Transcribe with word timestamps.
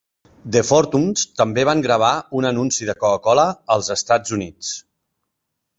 The 0.53 0.61
Fortunes 0.69 1.25
també 1.41 1.65
van 1.69 1.83
gravar 1.87 2.09
un 2.41 2.49
anunci 2.53 2.89
de 2.91 2.97
Coca-Cola 3.05 3.47
als 3.77 3.95
Estats 3.99 4.39
Units. 4.41 4.77